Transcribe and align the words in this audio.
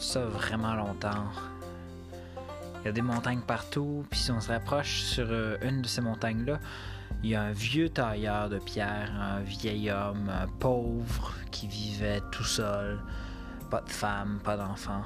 ça 0.00 0.20
vraiment 0.24 0.74
longtemps. 0.74 1.26
Il 2.80 2.86
y 2.86 2.88
a 2.88 2.92
des 2.92 3.02
montagnes 3.02 3.40
partout, 3.40 4.04
puis 4.08 4.20
si 4.20 4.30
on 4.30 4.40
se 4.40 4.48
rapproche 4.48 5.02
sur 5.02 5.26
euh, 5.28 5.56
une 5.62 5.82
de 5.82 5.88
ces 5.88 6.00
montagnes-là, 6.00 6.58
il 7.22 7.30
y 7.30 7.34
a 7.34 7.42
un 7.42 7.52
vieux 7.52 7.88
tailleur 7.88 8.48
de 8.48 8.58
pierre, 8.58 9.10
un 9.20 9.40
vieil 9.40 9.90
homme, 9.90 10.30
un 10.30 10.46
pauvre, 10.46 11.34
qui 11.50 11.66
vivait 11.66 12.20
tout 12.30 12.44
seul, 12.44 13.00
pas 13.70 13.80
de 13.80 13.90
femme, 13.90 14.38
pas 14.44 14.56
d'enfant. 14.56 15.02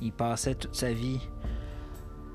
Il 0.00 0.12
passait 0.12 0.54
toute 0.54 0.74
sa 0.74 0.92
vie 0.92 1.20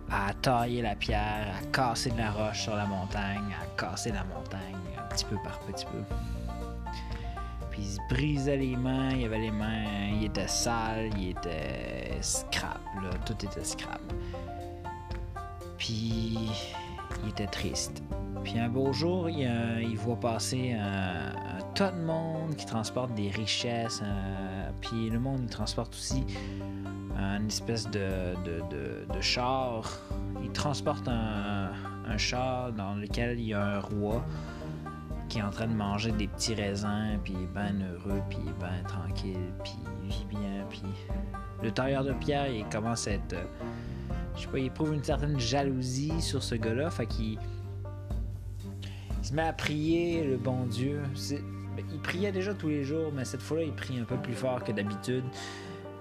à 0.10 0.34
tailler 0.36 0.82
la 0.82 0.96
pierre, 0.96 1.56
à 1.60 1.66
casser 1.71 2.11
de 2.11 2.18
la 2.18 2.32
roche 2.32 2.61
sur 2.61 2.75
la 2.75 2.86
montagne, 2.86 3.56
à 3.60 3.66
casser 3.82 4.11
la 4.11 4.24
montagne, 4.24 4.78
un 4.98 5.14
petit 5.14 5.25
peu 5.25 5.36
par 5.43 5.60
petit 5.61 5.86
peu. 5.86 6.46
Puis 7.78 7.86
il 7.86 7.92
se 7.92 8.00
brisait 8.10 8.58
les 8.58 8.76
mains, 8.76 9.12
il 9.12 9.26
avait 9.26 9.38
les 9.38 9.52
mains, 9.52 10.10
il 10.12 10.26
était 10.26 10.48
sale, 10.48 11.12
il 11.16 11.30
était 11.30 12.18
scrap, 12.22 12.82
là, 13.04 13.12
tout 13.24 13.36
était 13.46 13.64
scrap. 13.64 14.02
Puis 15.78 16.40
il 17.24 17.30
était 17.30 17.46
triste. 17.46 18.02
Puis 18.44 18.58
un 18.58 18.68
beau 18.68 18.94
jour, 18.94 19.30
il, 19.30 19.96
voit 19.96 20.20
passer 20.20 20.74
un, 20.74 21.60
tas 21.76 21.92
de 21.92 22.02
monde 22.02 22.56
qui 22.56 22.66
transporte 22.66 23.14
des 23.14 23.30
richesses. 23.30 24.02
puis 24.82 25.12
le 25.12 25.20
monde, 25.20 25.42
il 25.44 25.50
transporte 25.50 25.94
aussi 25.94 26.24
une 27.16 27.46
espèce 27.46 27.86
de, 27.92 28.34
de, 28.44 28.62
de- 28.72 29.14
de 29.14 29.22
char. 29.22 29.88
Il 30.44 30.52
transporte 30.52 31.08
un, 31.08 31.70
un 32.08 32.17
char 32.17 32.72
dans 32.72 32.95
lequel 32.95 33.39
il 33.39 33.50
y 33.50 33.53
a 33.53 33.64
un 33.64 33.80
roi 33.81 34.23
qui 35.30 35.39
est 35.39 35.44
en 35.44 35.50
train 35.50 35.67
de 35.67 35.73
manger 35.73 36.11
des 36.11 36.28
petits 36.28 36.56
raisins, 36.56 37.20
puis 37.23 37.33
il 37.38 37.44
est 37.44 37.53
bien 37.53 37.75
heureux, 37.88 38.22
puis 38.30 38.39
il 38.44 38.50
est 38.50 38.59
bien 38.59 38.83
tranquille, 38.88 39.53
puis 39.64 39.78
il 40.03 40.09
vit 40.09 40.25
bien, 40.30 40.66
puis 40.69 40.84
le 41.64 41.72
tailleur 41.72 42.03
de 42.03 42.14
pierre, 42.14 42.47
il 42.47 42.66
commence 42.66 43.08
à 43.08 43.11
être... 43.11 43.34
euh, 43.34 43.45
je 44.36 44.42
sais 44.42 44.47
pas, 44.47 44.59
il 44.59 44.66
éprouve 44.66 44.94
une 44.94 45.03
certaine 45.03 45.39
jalousie 45.39 46.22
sur 46.22 46.44
ce 46.44 46.56
gars-là, 46.56 46.89
fait 46.89 47.08
qu'il 47.08 47.39
il 49.19 49.25
se 49.25 49.34
met 49.34 49.47
à 49.47 49.53
prier 49.53 50.23
le 50.23 50.38
bon 50.38 50.66
Dieu. 50.66 51.02
Ben, 51.75 51.86
il 51.91 52.00
priait 52.00 52.31
déjà 52.31 52.53
tous 52.53 52.69
les 52.69 52.84
jours, 52.84 53.12
mais 53.14 53.25
cette 53.25 53.41
fois-là, 53.41 53.64
il 53.64 53.73
prie 53.73 54.00
un 54.00 54.03
peu 54.03 54.17
plus 54.17 54.34
fort 54.34 54.64
que 54.64 54.72
d'habitude. 54.72 55.25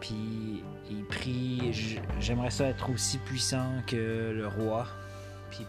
Puis 0.00 0.62
il 0.90 1.04
prie, 1.04 1.72
j'aimerais 2.20 2.50
ça 2.50 2.66
être 2.66 2.88
aussi 2.90 3.18
puissant 3.18 3.82
que 3.86 4.32
le 4.32 4.46
roi. 4.46 4.86
Puis 5.50 5.66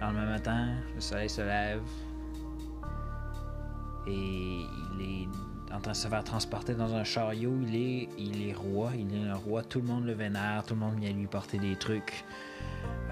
le 0.00 0.06
lendemain 0.06 0.26
matin, 0.26 0.68
le 0.94 1.00
soleil 1.00 1.28
se 1.28 1.42
lève 1.42 1.82
et 4.06 4.66
il 4.96 5.02
est 5.02 5.74
en 5.74 5.80
train 5.80 5.92
de 5.92 5.96
se 5.96 6.08
faire 6.08 6.24
transporter 6.24 6.74
dans 6.74 6.94
un 6.94 7.04
chariot. 7.04 7.54
Il 7.62 7.76
est, 7.76 8.08
il 8.18 8.48
est 8.48 8.54
roi, 8.54 8.90
il 8.96 9.14
est 9.14 9.28
un 9.28 9.34
roi. 9.34 9.62
Tout 9.62 9.80
le 9.80 9.86
monde 9.86 10.04
le 10.04 10.12
vénère, 10.12 10.64
tout 10.66 10.74
le 10.74 10.80
monde 10.80 10.98
vient 10.98 11.12
lui 11.12 11.26
porter 11.26 11.58
des 11.58 11.76
trucs. 11.76 12.24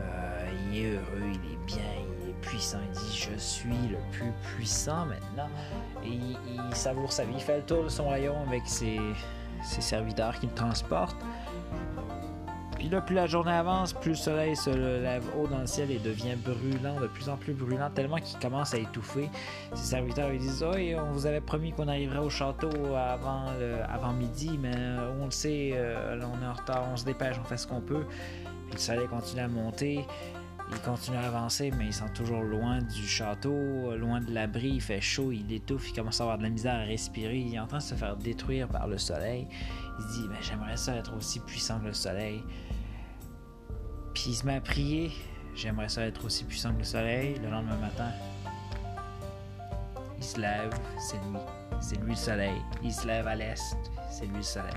Euh, 0.01 0.51
il 0.71 0.79
est 0.79 0.91
heureux, 0.95 1.31
il 1.33 1.53
est 1.53 1.67
bien, 1.67 1.85
il 2.23 2.31
est 2.31 2.41
puissant. 2.41 2.79
Il 2.87 2.99
dit 2.99 3.17
Je 3.17 3.39
suis 3.39 3.89
le 3.91 3.99
plus 4.11 4.33
puissant 4.57 5.07
maintenant. 5.07 5.51
Et 6.05 6.09
il, 6.09 6.39
il 6.55 6.75
savoure 6.75 7.13
sa 7.13 7.25
vie. 7.25 7.35
Il 7.35 7.41
fait 7.41 7.59
le 7.59 7.65
tour 7.65 7.85
de 7.85 7.89
son 7.89 8.05
royaume 8.05 8.49
avec 8.49 8.67
ses, 8.67 8.99
ses 9.63 9.81
serviteurs 9.81 10.39
qui 10.41 10.47
le 10.47 10.55
transportent. 10.55 11.23
Puis 12.79 12.89
là, 12.89 13.01
plus 13.01 13.17
la 13.17 13.27
journée 13.27 13.51
avance, 13.51 13.93
plus 13.93 14.11
le 14.11 14.17
soleil 14.17 14.55
se 14.55 14.71
lève 14.71 15.25
haut 15.37 15.49
dans 15.49 15.59
le 15.59 15.67
ciel 15.67 15.91
et 15.91 15.99
devient 15.99 16.37
brûlant, 16.37 17.01
de 17.01 17.09
plus 17.09 17.29
en 17.29 17.37
plus 17.37 17.53
brûlant, 17.53 17.91
tellement 17.91 18.19
qu'il 18.19 18.39
commence 18.39 18.73
à 18.73 18.79
étouffer. 18.79 19.29
Ses 19.75 19.85
serviteurs 19.85 20.31
lui 20.31 20.39
disent 20.39 20.65
Oui, 20.73 20.95
on 20.95 21.11
vous 21.11 21.27
avait 21.27 21.41
promis 21.41 21.73
qu'on 21.73 21.89
arriverait 21.89 22.21
au 22.21 22.31
château 22.31 22.71
avant, 22.95 24.13
midi, 24.13 24.59
mais 24.63 24.73
euh, 24.75 25.11
on 25.21 25.25
le 25.25 25.31
sait, 25.33 25.73
euh, 25.75 26.15
là, 26.15 26.27
on 26.33 26.43
est 26.43 26.47
en 26.47 26.53
retard, 26.53 26.85
on 26.93 26.97
se 26.97 27.05
dépêche, 27.05 27.37
on 27.41 27.45
fait 27.45 27.57
ce 27.57 27.67
qu'on 27.67 27.81
peut. 27.81 28.05
Puis 28.67 28.75
le 28.75 28.79
soleil 28.79 29.09
continue 29.09 29.43
à 29.43 29.49
monter. 29.49 30.07
Il 30.71 30.79
continue 30.83 31.17
à 31.17 31.27
avancer, 31.27 31.73
mais 31.77 31.87
il 31.87 31.95
sent 31.95 32.11
toujours 32.15 32.43
loin 32.43 32.81
du 32.81 33.07
château, 33.07 33.97
loin 33.97 34.21
de 34.21 34.33
l'abri. 34.33 34.69
Il 34.75 34.83
fait 34.83 35.01
chaud, 35.01 35.33
il 35.33 35.51
étouffe, 35.53 35.89
il 35.89 35.95
commence 35.95 36.21
à 36.21 36.25
avoir 36.25 36.39
de 36.39 36.43
la 36.43 36.51
misère 36.51 36.75
à 36.75 36.85
respirer. 36.85 37.39
Il 37.39 37.55
est 37.55 37.59
en 37.59 37.67
train 37.67 37.79
de 37.79 37.83
se 37.83 37.95
faire 37.95 38.17
détruire 38.17 38.69
par 38.69 38.87
le 38.87 38.99
soleil. 38.99 39.49
Il 39.99 40.05
se 40.05 40.13
dit, 40.13 40.29
j'aimerais 40.43 40.77
ça 40.77 40.95
être 40.95 41.17
aussi 41.17 41.41
puissant 41.41 41.81
que 41.81 41.87
le 41.87 41.95
soleil. 41.95 42.45
Puis 44.21 44.31
il 44.31 44.35
se 44.35 44.45
met 44.45 44.57
à 44.57 44.61
prier. 44.61 45.13
J'aimerais 45.55 45.89
ça 45.89 46.03
être 46.03 46.25
aussi 46.25 46.43
puissant 46.43 46.73
que 46.73 46.79
le 46.79 46.85
soleil. 46.85 47.39
Le 47.41 47.51
lendemain 47.51 47.77
matin, 47.77 48.11
il 50.17 50.25
se 50.25 50.41
lève, 50.41 50.75
c'est 50.99 51.19
lui. 51.19 51.39
C'est 51.81 52.01
lui 52.03 52.11
le 52.11 52.17
soleil. 52.17 52.61
Il 52.83 52.93
se 52.93 53.07
lève 53.07 53.29
à 53.29 53.37
l'est, 53.37 53.77
c'est 54.11 54.27
lui 54.27 54.39
le 54.39 54.43
soleil. 54.43 54.73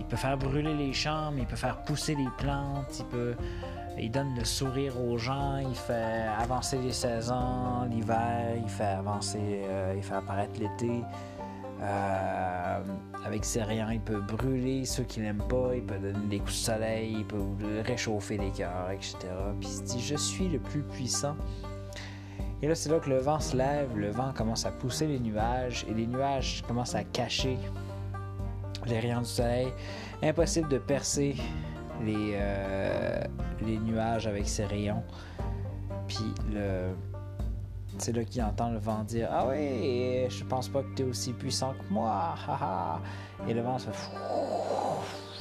Il 0.00 0.06
peut 0.06 0.16
faire 0.16 0.36
brûler 0.36 0.74
les 0.74 0.92
champs, 0.92 1.30
mais 1.30 1.42
il 1.42 1.46
peut 1.46 1.54
faire 1.54 1.80
pousser 1.84 2.16
les 2.16 2.26
plantes, 2.38 2.98
il 2.98 3.04
peut. 3.04 3.36
Il 3.96 4.10
donne 4.10 4.34
le 4.34 4.44
sourire 4.44 5.00
aux 5.00 5.16
gens, 5.16 5.58
il 5.58 5.76
fait 5.76 6.26
avancer 6.40 6.78
les 6.78 6.92
saisons, 6.92 7.84
l'hiver, 7.88 8.56
il 8.60 8.68
fait 8.68 8.82
avancer, 8.82 9.38
euh, 9.62 9.94
il 9.96 10.02
fait 10.02 10.16
apparaître 10.16 10.58
l'été. 10.58 11.02
Euh, 11.82 12.80
avec 13.24 13.44
ses 13.44 13.62
rayons, 13.62 13.90
il 13.90 14.00
peut 14.00 14.20
brûler 14.20 14.84
ceux 14.84 15.02
qui 15.02 15.20
l'aiment 15.20 15.42
pas, 15.48 15.74
il 15.74 15.82
peut 15.82 15.98
donner 15.98 16.26
des 16.28 16.38
coups 16.38 16.52
de 16.52 16.56
soleil, 16.56 17.16
il 17.18 17.24
peut 17.24 17.42
réchauffer 17.84 18.38
les 18.38 18.50
cœurs, 18.50 18.90
etc. 18.92 19.16
Puis 19.60 19.68
il 19.68 19.74
se 19.74 19.82
dit 19.82 20.00
Je 20.00 20.16
suis 20.16 20.48
le 20.48 20.58
plus 20.58 20.82
puissant. 20.82 21.36
Et 22.62 22.68
là, 22.68 22.74
c'est 22.74 22.88
là 22.88 22.98
que 22.98 23.10
le 23.10 23.18
vent 23.18 23.38
se 23.38 23.56
lève, 23.56 23.96
le 23.96 24.10
vent 24.10 24.32
commence 24.32 24.64
à 24.64 24.70
pousser 24.70 25.06
les 25.06 25.20
nuages 25.20 25.84
et 25.88 25.92
les 25.92 26.06
nuages 26.06 26.64
commencent 26.66 26.94
à 26.94 27.04
cacher 27.04 27.58
les 28.86 28.98
rayons 28.98 29.20
du 29.20 29.26
soleil. 29.26 29.68
Impossible 30.22 30.68
de 30.68 30.78
percer 30.78 31.36
les, 32.02 32.32
euh, 32.34 33.22
les 33.64 33.78
nuages 33.78 34.26
avec 34.26 34.48
ses 34.48 34.64
rayons. 34.64 35.02
Puis 36.08 36.32
le. 36.52 36.94
C'est 37.98 38.14
là 38.14 38.24
qu'il 38.24 38.42
entend 38.42 38.70
le 38.70 38.78
vent 38.78 39.02
dire 39.04 39.28
Ah 39.32 39.46
oui, 39.48 40.26
je 40.28 40.44
pense 40.44 40.68
pas 40.68 40.82
que 40.82 40.94
tu 40.94 41.02
es 41.02 41.04
aussi 41.06 41.32
puissant 41.32 41.72
que 41.72 41.92
moi. 41.92 42.34
Et 43.48 43.54
le 43.54 43.62
vent 43.62 43.78
se, 43.78 43.88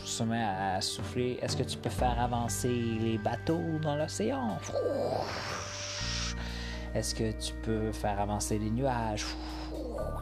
se 0.04 0.24
met 0.24 0.44
à 0.44 0.80
souffler. 0.82 1.38
Est-ce 1.42 1.58
que 1.58 1.64
tu 1.64 1.78
peux 1.78 1.90
faire 1.90 2.20
avancer 2.20 2.70
les 2.70 3.18
bateaux 3.18 3.80
dans 3.82 3.96
l'océan? 3.96 4.58
Est-ce 6.94 7.14
que 7.14 7.32
tu 7.34 7.54
peux 7.62 7.92
faire 7.92 8.20
avancer 8.20 8.58
les 8.58 8.72
nuages? 8.72 9.26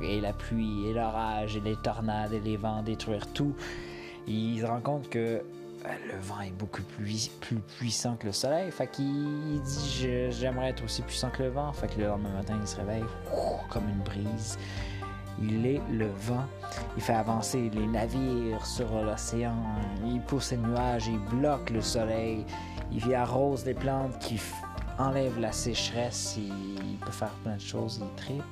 Et 0.02 0.20
la 0.20 0.34
pluie 0.34 0.88
et 0.90 0.94
l'orage 0.94 1.56
et 1.56 1.62
les 1.62 1.76
tornades 1.78 2.34
et 2.34 2.40
les 2.40 2.58
vents 2.58 2.82
détruire 2.82 3.28
tout. 3.28 3.56
Il 4.28 4.60
se 4.60 4.66
rend 4.66 4.82
compte 4.82 5.10
que 5.10 5.44
le 5.84 6.18
vent 6.20 6.42
est 6.42 6.52
beaucoup 6.52 6.82
plus, 6.82 7.30
puissant 7.78 8.16
que 8.16 8.28
le 8.28 8.32
soleil. 8.32 8.72
Fait 8.72 8.88
qu'il 8.88 9.62
dit 9.62 10.30
J'aimerais 10.32 10.70
être 10.70 10.84
aussi 10.84 11.02
puissant 11.02 11.30
que 11.30 11.44
le 11.44 11.50
vent. 11.50 11.72
Fait 11.74 11.96
le 11.98 12.08
lendemain 12.08 12.34
matin, 12.34 12.58
il 12.60 12.68
se 12.68 12.78
réveille 12.78 13.04
comme 13.70 13.88
une 13.90 14.00
brise. 14.00 14.58
Il 15.42 15.66
est 15.66 15.82
le 15.92 16.08
vent. 16.08 16.46
Il 16.96 17.02
fait 17.02 17.14
avancer 17.14 17.70
les 17.74 17.88
navires 17.88 18.66
sur 18.66 18.88
l'océan. 19.02 19.56
Il 20.06 20.22
pousse 20.22 20.52
les 20.52 20.58
nuages. 20.58 21.08
Il 21.08 21.20
bloque 21.38 21.70
le 21.70 21.82
soleil. 21.82 22.46
Il 22.92 23.14
arrose 23.14 23.66
les 23.66 23.74
plantes 23.74 24.18
qui 24.20 24.40
enlèvent 24.98 25.40
la 25.40 25.52
sécheresse. 25.52 26.38
Il 26.38 26.98
peut 27.00 27.12
faire 27.12 27.34
plein 27.44 27.56
de 27.56 27.62
choses. 27.62 28.02
Il 28.02 28.16
tripe. 28.16 28.44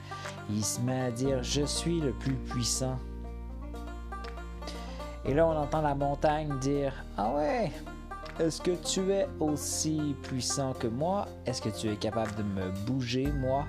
Il 0.49 0.65
se 0.65 0.81
met 0.81 1.01
à 1.01 1.11
dire 1.11 1.43
Je 1.43 1.63
suis 1.63 2.01
le 2.01 2.11
plus 2.11 2.35
puissant. 2.35 2.99
Et 5.25 5.33
là, 5.33 5.45
on 5.47 5.55
entend 5.55 5.81
la 5.81 5.95
montagne 5.95 6.57
dire 6.59 6.93
Ah 7.17 7.31
ouais, 7.31 7.71
est-ce 8.39 8.61
que 8.61 8.71
tu 8.71 9.11
es 9.11 9.27
aussi 9.39 10.15
puissant 10.23 10.73
que 10.73 10.87
moi? 10.87 11.27
Est-ce 11.45 11.61
que 11.61 11.69
tu 11.69 11.89
es 11.89 11.95
capable 11.95 12.33
de 12.35 12.43
me 12.43 12.71
bouger, 12.87 13.31
moi 13.31 13.65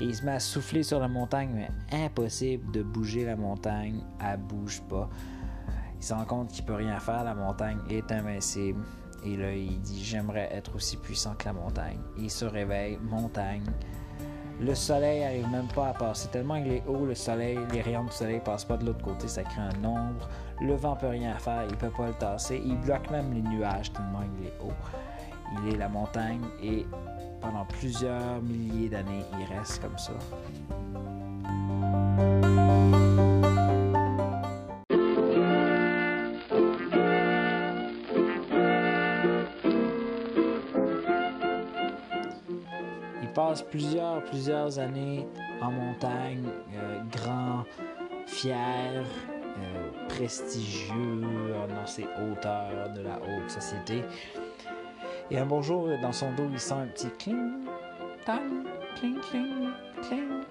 Et 0.00 0.04
il 0.06 0.14
se 0.14 0.24
met 0.24 0.32
à 0.32 0.40
souffler 0.40 0.82
sur 0.82 0.98
la 0.98 1.08
montagne, 1.08 1.50
mais 1.54 2.04
impossible 2.04 2.72
de 2.72 2.82
bouger 2.82 3.24
la 3.24 3.36
montagne, 3.36 4.00
elle 4.20 4.38
bouge 4.38 4.82
pas. 4.88 5.08
Il 5.98 6.04
se 6.04 6.12
rend 6.14 6.24
compte 6.24 6.48
qu'il 6.50 6.64
peut 6.64 6.74
rien 6.74 6.98
faire, 6.98 7.22
la 7.22 7.34
montagne 7.34 7.78
est 7.88 8.10
invincible. 8.10 8.82
Et 9.24 9.36
là, 9.36 9.54
il 9.54 9.80
dit 9.80 10.04
J'aimerais 10.04 10.48
être 10.52 10.74
aussi 10.74 10.96
puissant 10.96 11.34
que 11.34 11.44
la 11.44 11.52
montagne. 11.52 12.00
Il 12.18 12.30
se 12.30 12.44
réveille, 12.44 12.98
montagne. 13.02 13.64
Le 14.60 14.74
soleil 14.74 15.22
arrive 15.22 15.48
même 15.50 15.68
pas 15.68 15.88
à 15.88 15.92
passer. 15.92 16.28
Tellement 16.28 16.56
il 16.56 16.72
est 16.72 16.82
haut, 16.86 17.04
le 17.04 17.14
soleil, 17.14 17.58
les 17.72 17.82
rayons 17.82 18.04
du 18.04 18.12
soleil 18.12 18.40
passent 18.40 18.64
pas 18.64 18.76
de 18.76 18.86
l'autre 18.86 19.02
côté, 19.04 19.28
ça 19.28 19.42
crée 19.42 19.60
un 19.60 19.84
ombre. 19.84 20.28
Le 20.60 20.74
vent 20.74 20.96
peut 20.96 21.08
rien 21.08 21.34
faire, 21.34 21.64
il 21.68 21.76
peut 21.76 21.90
pas 21.90 22.06
le 22.06 22.14
tasser. 22.14 22.62
Il 22.64 22.76
bloque 22.78 23.10
même 23.10 23.32
les 23.34 23.42
nuages 23.42 23.92
tellement 23.92 24.22
il 24.40 24.46
est 24.46 24.54
haut. 24.64 24.72
Il 25.62 25.74
est 25.74 25.76
la 25.76 25.88
montagne 25.88 26.42
et 26.62 26.86
pendant 27.40 27.64
plusieurs 27.66 28.42
milliers 28.42 28.88
d'années, 28.88 29.24
il 29.38 29.56
reste 29.56 29.82
comme 29.82 29.98
ça. 29.98 30.12
Passe 43.36 43.62
plusieurs, 43.62 44.22
plusieurs 44.24 44.78
années 44.78 45.26
en 45.60 45.70
montagne, 45.70 46.48
euh, 46.74 47.00
grand, 47.12 47.64
fier. 48.26 49.04
euh, 49.58 49.90
prestigieux 50.08 51.22
dans 51.68 51.86
ses 51.86 52.04
hauteurs 52.04 52.90
de 52.94 53.00
la 53.02 53.16
haute 53.16 53.50
société. 53.50 54.02
Et 55.30 55.38
un 55.38 55.46
bonjour, 55.46 55.88
dans 56.02 56.12
son 56.12 56.30
dos, 56.34 56.46
il 56.52 56.58
sent 56.58 56.74
un 56.74 56.86
petit 56.86 57.08
cling, 57.18 57.64
clang, 58.24 58.64
cling, 58.96 59.18
cling, 59.20 59.70
cling, 60.02 60.42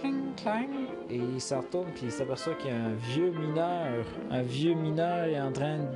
cling, 0.00 0.34
clang. 0.36 0.68
Et 1.08 1.16
il 1.16 1.40
se 1.40 1.54
retourne, 1.54 1.88
puis 1.94 2.04
il 2.06 2.12
s'aperçoit 2.12 2.54
qu'il 2.54 2.70
y 2.70 2.74
a 2.74 2.76
un 2.76 2.94
vieux 2.94 3.30
mineur. 3.30 4.04
Un 4.30 4.42
vieux 4.42 4.74
mineur 4.74 5.24
est 5.26 5.40
en 5.40 5.52
train 5.52 5.78
euh, 5.78 5.86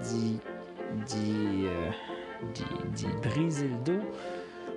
d'y- 1.07 1.69
d'y 2.95 3.07
briser 3.29 3.69
le 3.69 3.77
dos. 3.85 4.05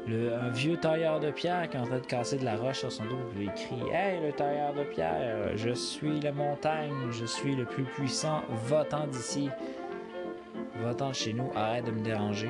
Le, 0.07 0.33
un 0.33 0.49
vieux 0.49 0.77
tailleur 0.77 1.19
de 1.19 1.31
pierre 1.31 1.69
qui 1.69 1.75
est 1.75 1.79
en 1.79 1.85
train 1.85 1.99
de 1.99 2.05
casser 2.05 2.37
de 2.37 2.45
la 2.45 2.55
roche 2.55 2.79
sur 2.79 2.91
son 2.91 3.03
dos 3.05 3.17
lui 3.35 3.47
crie 3.47 3.75
Hey, 3.91 4.21
le 4.25 4.31
tailleur 4.31 4.73
de 4.73 4.83
pierre, 4.83 5.55
je 5.55 5.71
suis 5.71 6.21
la 6.21 6.31
montagne, 6.31 6.93
je 7.11 7.25
suis 7.25 7.55
le 7.55 7.65
plus 7.65 7.83
puissant, 7.83 8.41
va-t'en 8.67 9.07
d'ici. 9.07 9.49
Va-t'en 10.81 11.09
de 11.09 11.15
chez 11.15 11.33
nous, 11.33 11.51
arrête 11.55 11.85
de 11.85 11.91
me 11.91 12.01
déranger. 12.01 12.49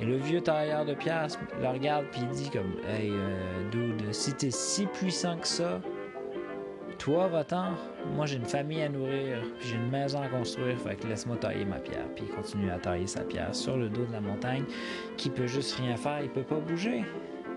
Et 0.00 0.04
le 0.04 0.16
vieux 0.16 0.40
tailleur 0.40 0.84
de 0.84 0.94
pierre 0.94 1.26
le 1.60 1.68
regarde 1.68 2.06
puis 2.12 2.22
il 2.22 2.28
dit 2.28 2.50
comme 2.50 2.76
Hey, 2.88 3.10
euh, 3.10 3.68
dude, 3.70 4.12
si 4.12 4.32
t'es 4.32 4.50
si 4.50 4.86
puissant 4.86 5.36
que 5.36 5.48
ça, 5.48 5.80
toi, 6.98 7.28
va-t'en. 7.28 7.72
Moi, 8.14 8.26
j'ai 8.26 8.36
une 8.36 8.46
famille 8.46 8.82
à 8.82 8.88
nourrir, 8.88 9.42
puis 9.58 9.68
j'ai 9.68 9.76
une 9.76 9.90
maison 9.90 10.20
à 10.20 10.28
construire, 10.28 10.78
fait 10.78 10.96
que 10.96 11.06
laisse-moi 11.06 11.36
tailler 11.36 11.64
ma 11.64 11.78
pierre. 11.78 12.06
Puis 12.14 12.24
il 12.28 12.34
continue 12.34 12.70
à 12.70 12.78
tailler 12.78 13.06
sa 13.06 13.22
pierre 13.22 13.54
sur 13.54 13.76
le 13.76 13.88
dos 13.88 14.04
de 14.04 14.12
la 14.12 14.20
montagne, 14.20 14.64
qui 15.16 15.30
peut 15.30 15.46
juste 15.46 15.76
rien 15.76 15.96
faire, 15.96 16.20
il 16.22 16.30
peut 16.30 16.42
pas 16.42 16.60
bouger. 16.60 17.04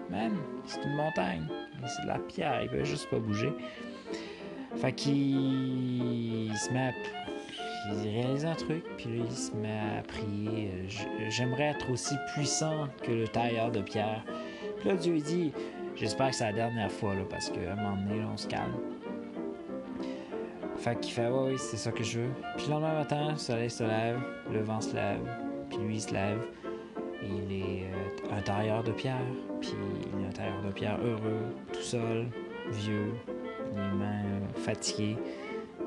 Man, 0.10 0.38
c'est 0.66 0.84
une 0.84 0.96
montagne, 0.96 1.48
c'est 1.86 2.04
de 2.04 2.08
la 2.08 2.20
pierre, 2.20 2.64
il 2.64 2.70
peut 2.70 2.84
juste 2.84 3.10
pas 3.10 3.20
bouger. 3.20 3.54
Fait 4.76 4.92
qu'il 4.94 6.48
il 6.48 6.58
se 6.58 6.72
met 6.72 6.88
à... 6.88 6.92
Il 7.92 8.10
réalise 8.10 8.46
un 8.46 8.56
truc, 8.56 8.84
puis 8.98 9.06
là, 9.06 9.26
il 9.28 9.36
se 9.36 9.52
met 9.56 9.80
à 9.98 10.04
prier. 10.04 10.72
J'aimerais 11.30 11.70
être 11.70 11.90
aussi 11.90 12.14
puissant 12.34 12.88
que 13.02 13.12
le 13.12 13.28
tailleur 13.28 13.72
de 13.72 13.82
pierre. 13.82 14.24
Puis 14.80 14.90
là, 14.90 14.96
Dieu 14.96 15.18
dit, 15.18 15.54
j'espère 15.96 16.30
que 16.30 16.36
c'est 16.36 16.46
la 16.46 16.54
dernière 16.54 16.92
fois, 16.92 17.14
parce 17.30 17.50
qu'à 17.50 17.72
un 17.72 17.76
moment 17.76 17.96
donné, 17.96 18.22
on 18.32 18.38
se 18.38 18.48
calme. 18.48 18.74
Fait 20.80 20.98
qu'il 20.98 21.12
fait, 21.12 21.28
oui, 21.28 21.58
c'est 21.58 21.76
ça 21.76 21.92
que 21.92 22.04
je 22.04 22.22
veux. 22.22 22.30
Puis 22.56 22.68
le 22.68 22.72
lendemain 22.72 22.94
matin, 22.94 23.32
le 23.32 23.38
soleil 23.38 23.70
se 23.70 23.84
lève, 23.84 24.18
le 24.50 24.62
vent 24.62 24.80
se 24.80 24.96
lève, 24.96 25.20
puis 25.70 25.78
lui 25.80 25.96
il 25.96 26.02
se 26.02 26.14
lève. 26.14 26.40
Il 27.22 27.52
est 27.52 27.84
euh, 27.84 28.38
un 28.38 28.42
tailleur 28.42 28.82
de 28.82 28.94
pierre, 28.94 29.20
puis 29.60 29.74
il 30.14 30.24
est 30.24 30.28
un 30.28 30.32
tailleur 30.32 30.62
de 30.62 30.72
pierre 30.72 30.98
heureux, 31.04 31.54
tout 31.74 31.82
seul, 31.82 32.28
vieux, 32.72 33.12
les 33.76 33.98
mains 33.98 34.24
euh, 34.24 34.60
fatiguées, 34.62 35.18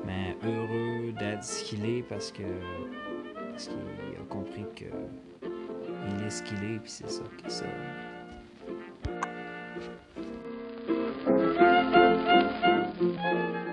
mais 0.05 0.37
heureux 0.45 1.11
d'être 1.17 1.43
ce 1.43 1.63
qu'il 1.63 1.83
est 1.85 2.03
parce 2.03 2.31
que 2.31 2.43
parce 3.51 3.67
qu'il 3.67 3.77
a 3.77 4.23
compris 4.29 4.65
que 4.75 4.85
il 5.41 6.23
est 6.23 6.29
ce 6.29 6.43
qu'il 6.43 6.57
est, 6.57 6.79
puis 6.79 6.91
c'est 6.91 7.09
ça, 7.09 7.23
c'est 7.43 7.51
ça, 7.51 7.65